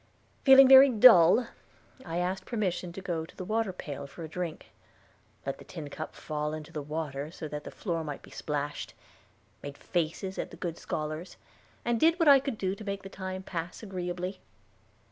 [0.45, 1.45] Feeling very dull,
[2.03, 4.71] I asked permission to go to the water pail for a drink;
[5.45, 8.95] let the tin cup fall into the water so that the floor might be splashed;
[9.61, 11.37] made faces at the good scholars,
[11.85, 14.39] and did what I could to make the time pass agreeably.